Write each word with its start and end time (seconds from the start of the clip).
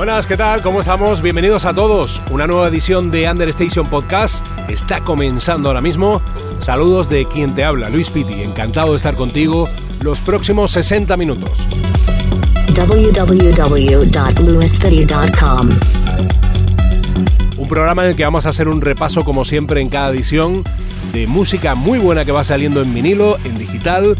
Buenas, 0.00 0.24
¿qué 0.26 0.38
tal? 0.38 0.62
¿Cómo 0.62 0.80
estamos? 0.80 1.20
Bienvenidos 1.20 1.66
a 1.66 1.74
todos. 1.74 2.22
Una 2.30 2.46
nueva 2.46 2.68
edición 2.68 3.10
de 3.10 3.30
Understation 3.30 3.86
Podcast 3.86 4.46
está 4.70 5.00
comenzando 5.00 5.68
ahora 5.68 5.82
mismo. 5.82 6.22
Saludos 6.58 7.10
de 7.10 7.26
quien 7.26 7.54
te 7.54 7.64
habla, 7.64 7.90
Luis 7.90 8.08
Pitti. 8.08 8.40
Encantado 8.40 8.92
de 8.92 8.96
estar 8.96 9.14
contigo 9.14 9.68
los 10.00 10.20
próximos 10.20 10.70
60 10.70 11.18
minutos. 11.18 11.50
www.lewisfitty.com. 12.74 15.68
Un 17.58 17.68
programa 17.68 18.04
en 18.04 18.08
el 18.08 18.16
que 18.16 18.24
vamos 18.24 18.46
a 18.46 18.48
hacer 18.48 18.68
un 18.68 18.80
repaso, 18.80 19.20
como 19.20 19.44
siempre, 19.44 19.82
en 19.82 19.90
cada 19.90 20.08
edición 20.08 20.64
de 21.12 21.26
música 21.26 21.74
muy 21.74 21.98
buena 21.98 22.24
que 22.24 22.32
va 22.32 22.42
saliendo 22.42 22.80
en 22.80 22.94
vinilo, 22.94 23.36
en 23.44 23.58
digital. 23.58 24.16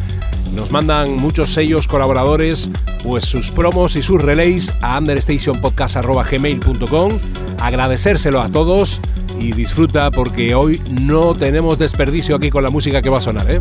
Nos 0.52 0.70
mandan 0.70 1.16
muchos 1.16 1.52
sellos 1.52 1.86
colaboradores, 1.86 2.70
pues 3.04 3.24
sus 3.24 3.50
promos 3.50 3.96
y 3.96 4.02
sus 4.02 4.20
relays 4.20 4.72
a 4.82 4.98
understationpodcast.gmail.com. 4.98 7.12
Agradecérselo 7.60 8.40
a 8.40 8.48
todos 8.48 9.00
y 9.38 9.52
disfruta 9.52 10.10
porque 10.10 10.54
hoy 10.54 10.80
no 11.02 11.34
tenemos 11.34 11.78
desperdicio 11.78 12.36
aquí 12.36 12.48
con 12.50 12.64
la 12.64 12.70
música 12.70 13.02
que 13.02 13.10
va 13.10 13.18
a 13.18 13.22
sonar, 13.22 13.50
¿eh? 13.50 13.60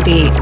De 0.00 0.41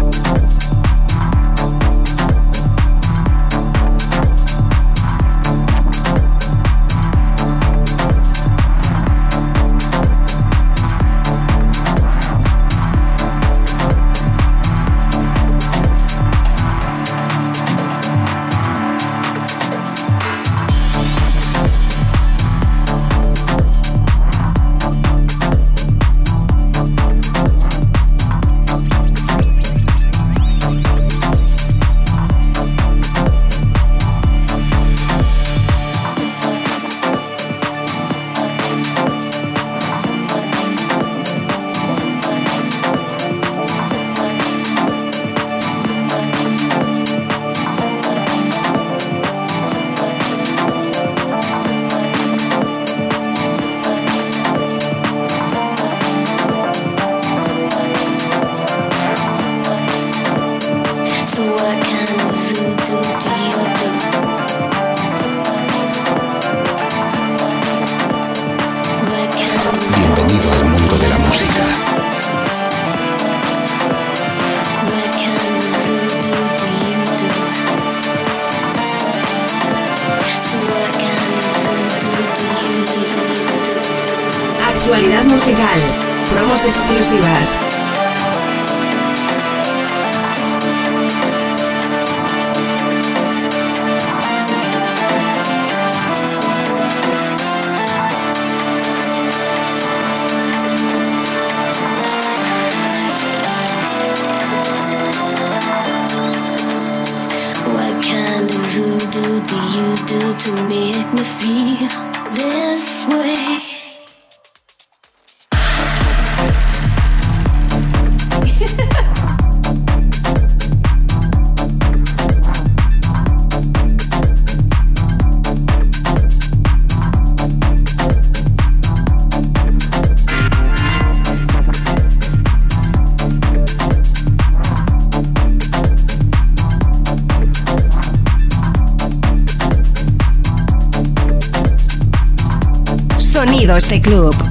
sonido 143.45 143.75
este 143.75 143.99
club. 143.99 144.50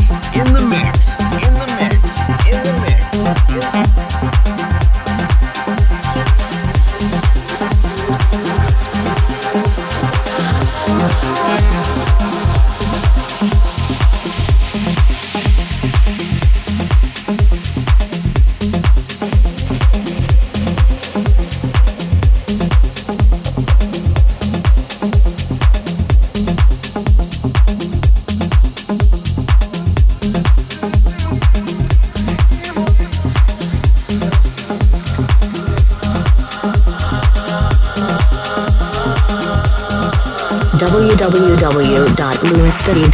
this 42.71 42.83
video. 42.83 43.10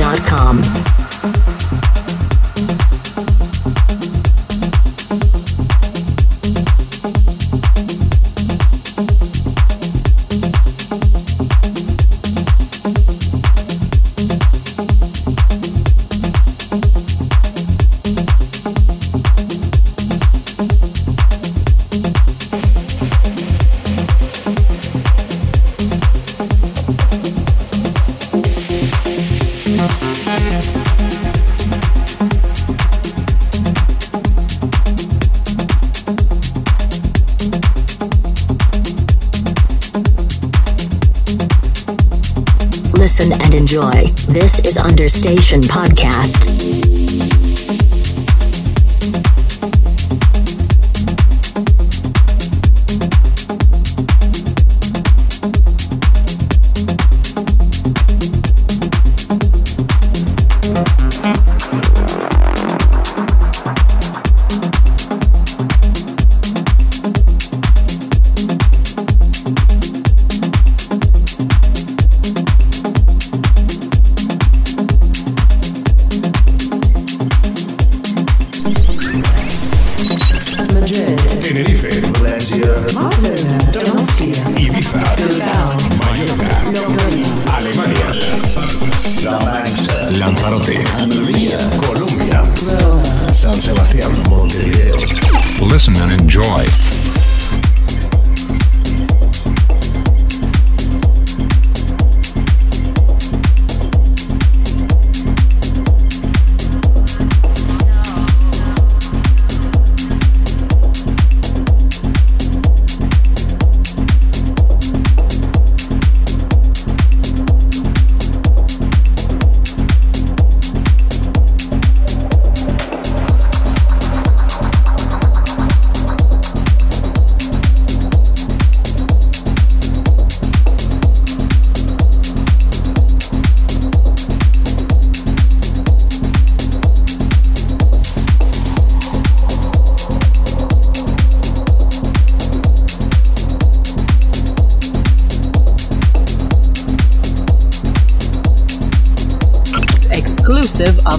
Station 45.09 45.61
Podcast. 45.61 46.36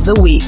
the 0.08 0.22
week. 0.22 0.47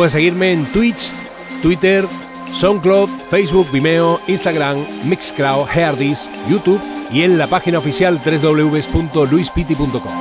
Puedes 0.00 0.14
seguirme 0.14 0.50
en 0.50 0.64
Twitch, 0.72 1.12
Twitter, 1.60 2.06
SoundCloud, 2.54 3.10
Facebook, 3.28 3.70
Vimeo, 3.70 4.18
Instagram, 4.28 4.78
Mixcloud, 5.04 5.68
Heardis, 5.68 6.30
YouTube 6.48 6.80
y 7.12 7.20
en 7.20 7.36
la 7.36 7.46
página 7.46 7.76
oficial 7.76 8.18
www.luispiti.com. 8.24 10.12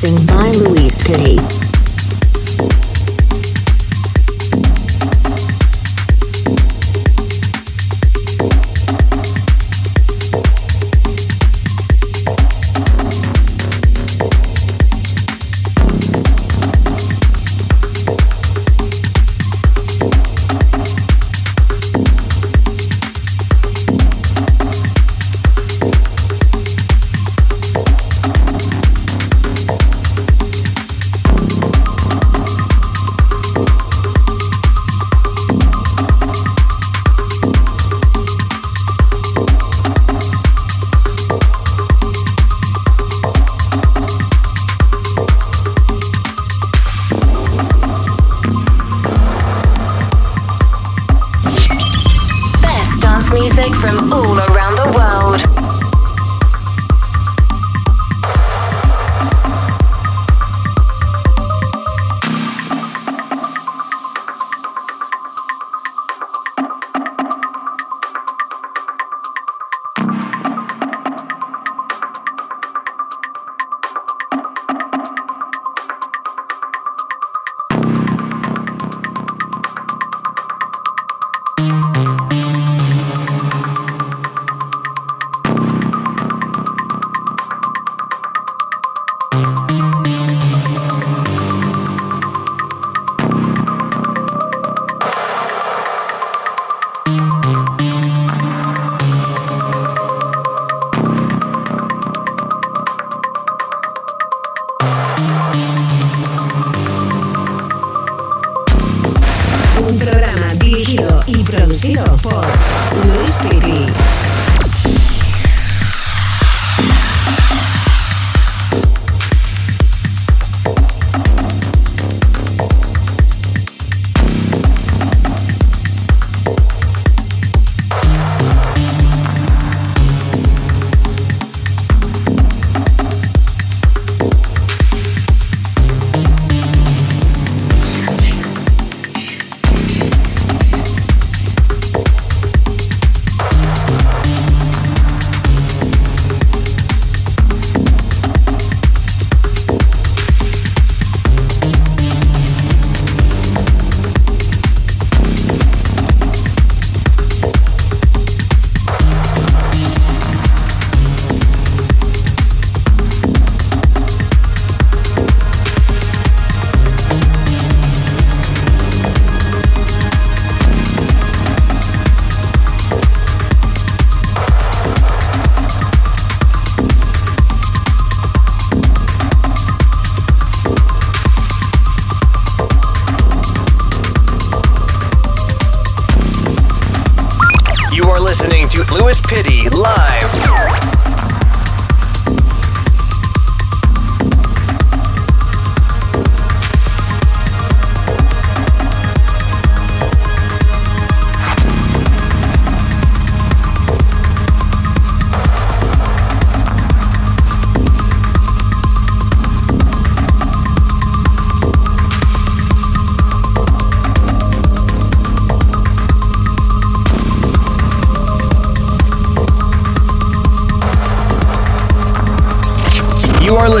mixing 0.00 0.26
by 0.26 0.48
Luis 0.52 1.02
Kitty. 1.02 1.57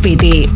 De 0.00 0.48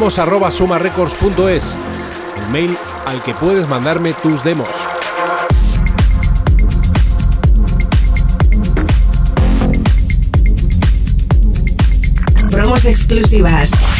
demos 0.00 0.18
arroba 0.18 0.50
sumarecords.es, 0.50 1.76
el 2.38 2.50
mail 2.50 2.78
al 3.04 3.22
que 3.22 3.34
puedes 3.34 3.68
mandarme 3.68 4.14
tus 4.14 4.42
demos. 4.42 4.66
Promos 12.50 12.86
exclusivas. 12.86 13.99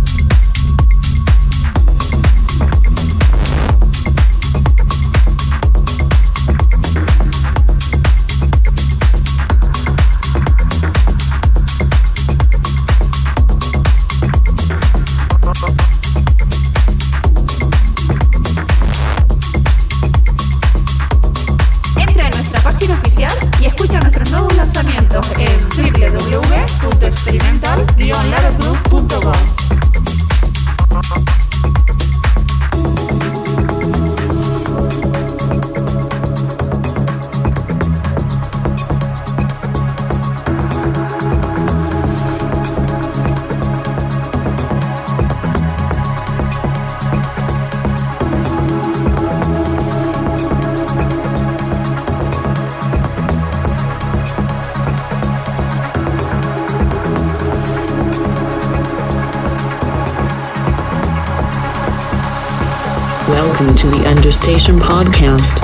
Podcast. 65.01 65.60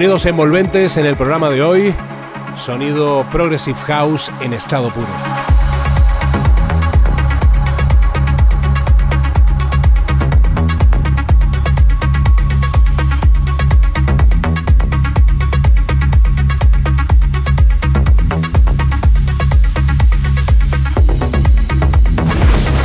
Sonidos 0.00 0.24
envolventes 0.24 0.96
en 0.96 1.04
el 1.04 1.14
programa 1.14 1.50
de 1.50 1.62
hoy, 1.62 1.94
sonido 2.54 3.22
Progressive 3.30 3.76
House 3.80 4.32
en 4.40 4.54
estado 4.54 4.88
puro. 4.88 5.06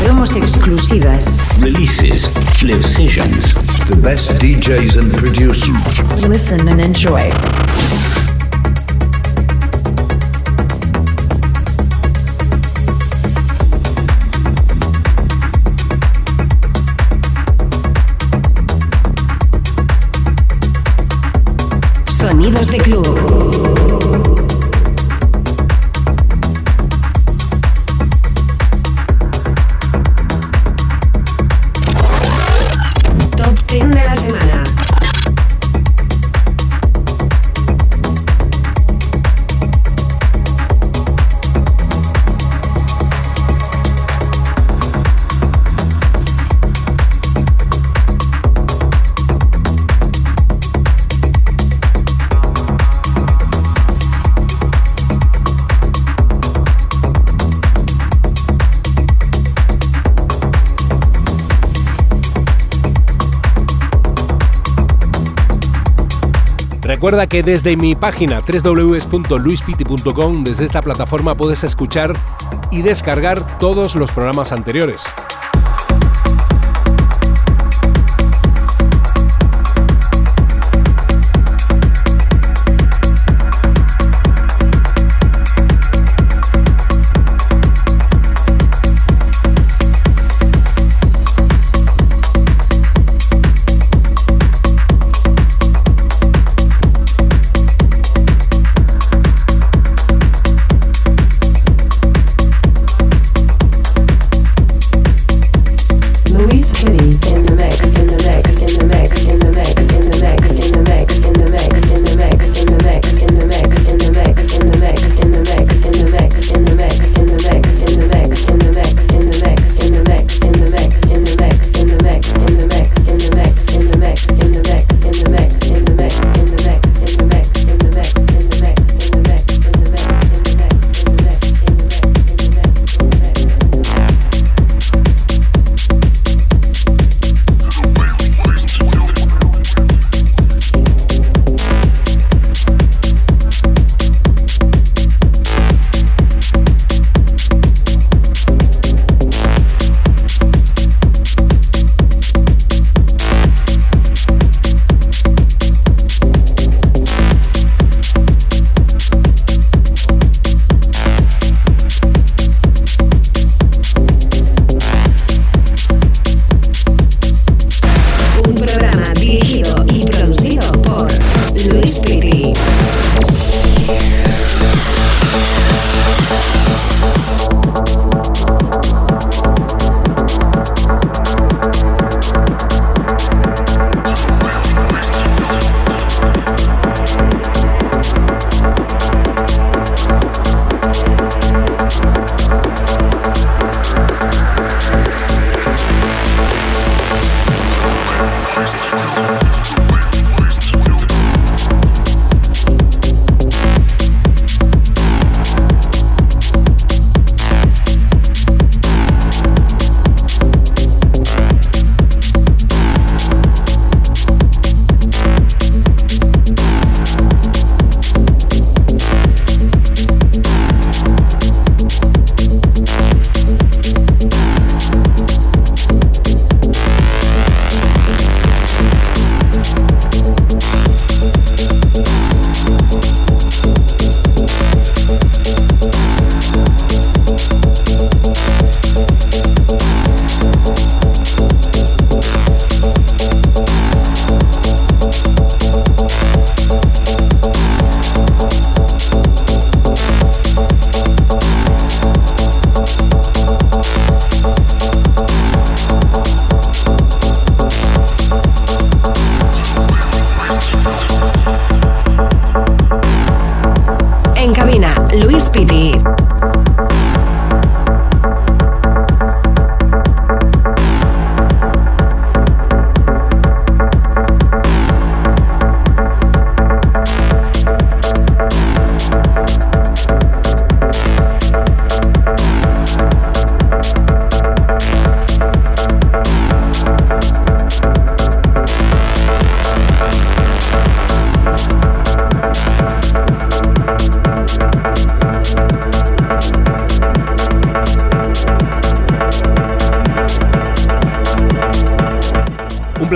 Promos 0.03 0.35
exclusivas. 0.35 1.39
Releases. 1.61 2.61
Live 2.61 2.83
sessions. 2.83 3.64
The 3.87 3.99
best 4.01 4.31
DJs 4.41 4.97
and 4.97 5.13
producers. 5.13 6.25
Listen 6.27 6.67
and 6.67 6.81
enjoy. 6.81 7.29
Recuerda 67.05 67.27
que 67.27 67.43
desde 67.43 67.77
mi 67.77 67.93
página 67.93 68.41
www.luispiti.com, 68.41 70.43
desde 70.43 70.65
esta 70.65 70.81
plataforma 70.81 71.35
puedes 71.35 71.63
escuchar 71.63 72.15
y 72.71 72.81
descargar 72.81 73.59
todos 73.59 73.93
los 73.93 74.11
programas 74.11 74.51
anteriores. 74.51 75.03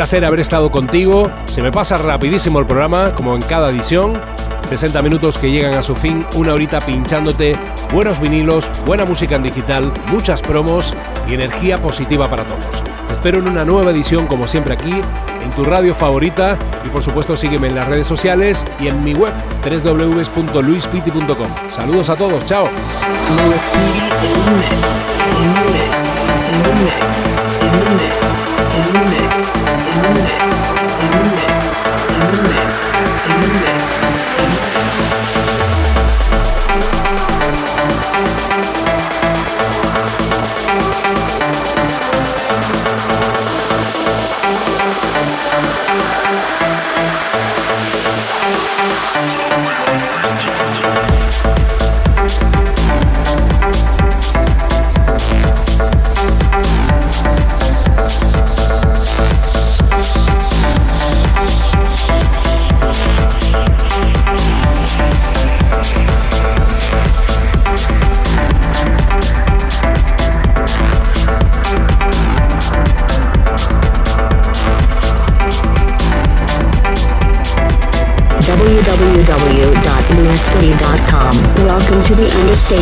Placer 0.10 0.26
haber 0.26 0.40
estado 0.40 0.72
contigo. 0.72 1.32
Se 1.46 1.62
me 1.62 1.72
pasa 1.72 1.96
rapidísimo 1.96 2.58
el 2.58 2.66
programa, 2.66 3.14
como 3.14 3.36
en 3.36 3.44
cada 3.44 3.70
edición. 3.70 4.20
60 4.68 5.04
minutos 5.04 5.38
que 5.38 5.52
llegan 5.52 5.76
a 5.76 5.84
su 5.84 5.96
fin, 5.96 6.26
una 6.34 6.56
horita 6.56 6.82
pinchándote 6.82 7.56
buenos 7.94 8.20
vinilos, 8.20 8.68
buena 8.88 9.06
música 9.06 9.36
en 9.36 9.44
digital, 9.44 9.94
muchas 10.08 10.42
promos 10.42 10.96
y 11.28 11.36
energía 11.36 11.78
positiva 11.78 12.28
para 12.28 12.44
todos. 12.44 12.84
Te 13.08 13.14
espero 13.14 13.38
en 13.38 13.50
una 13.50 13.64
nueva 13.66 13.92
edición 13.92 14.26
como 14.26 14.48
siempre 14.48 14.74
aquí, 14.74 15.00
en 15.44 15.50
tu 15.52 15.64
radio 15.64 15.94
favorita 15.94 16.58
y 16.84 16.90
por 16.90 17.04
supuesto 17.04 17.36
sígueme 17.36 17.68
en 17.68 17.76
las 17.76 17.88
redes 17.88 18.08
sociales 18.08 18.66
y 18.80 18.88
en 18.88 19.04
mi 19.04 19.14
web 19.14 19.34
www.luispiti.com. 19.64 21.50
Saludos 21.70 22.10
a 22.10 22.16
todos, 22.16 22.46
chao. 22.46 22.70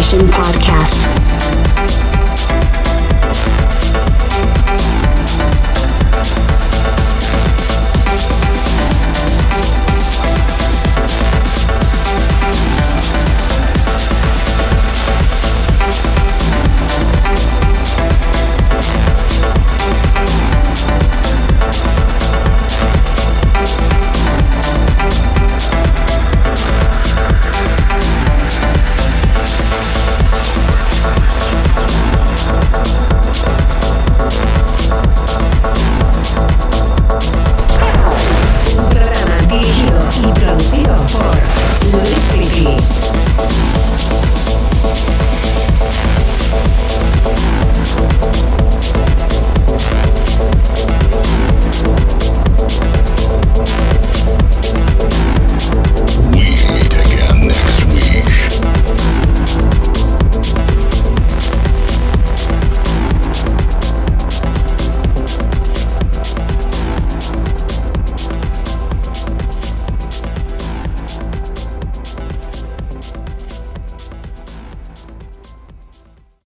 Passion 0.08 0.26
Podcast. 0.30 0.47